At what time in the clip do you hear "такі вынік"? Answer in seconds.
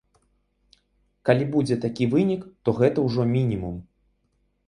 1.83-2.41